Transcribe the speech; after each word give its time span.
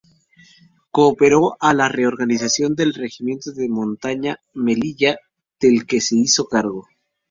Cooperó 0.89 1.57
a 1.59 1.75
la 1.75 1.87
reorganización 1.87 2.73
del 2.73 2.95
Regimiento 2.95 3.51
de 3.51 3.69
Montaña 3.69 4.39
Melilla 4.55 5.19
del 5.59 5.85
que 5.85 6.01
se 6.01 6.15
hizo 6.17 6.47
cargo. 6.47 6.87